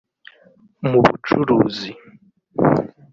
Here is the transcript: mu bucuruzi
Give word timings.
mu 0.89 0.97
bucuruzi 1.05 1.89